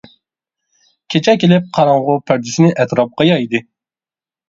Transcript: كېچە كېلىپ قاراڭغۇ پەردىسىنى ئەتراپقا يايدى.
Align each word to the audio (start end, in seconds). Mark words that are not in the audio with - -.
كېچە 1.15 1.35
كېلىپ 1.45 1.69
قاراڭغۇ 1.77 2.17
پەردىسىنى 2.31 2.75
ئەتراپقا 2.75 3.33
يايدى. 3.33 3.67